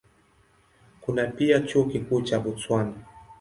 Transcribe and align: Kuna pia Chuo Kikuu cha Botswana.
Kuna 1.01 1.27
pia 1.27 1.59
Chuo 1.59 1.85
Kikuu 1.85 2.21
cha 2.21 2.39
Botswana. 2.39 2.93